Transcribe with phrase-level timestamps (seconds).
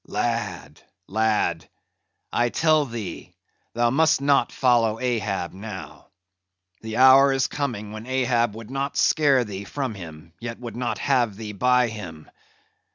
[0.11, 1.69] _)"Lad, lad,
[2.33, 3.35] I tell thee
[3.75, 6.07] thou must not follow Ahab now.
[6.81, 10.97] The hour is coming when Ahab would not scare thee from him, yet would not
[10.97, 12.31] have thee by him.